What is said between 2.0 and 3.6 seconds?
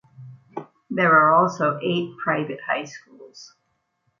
private high schools.